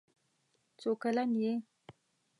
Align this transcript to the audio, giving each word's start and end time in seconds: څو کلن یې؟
څو 0.79 0.91
کلن 1.01 1.29
یې؟ 1.41 1.53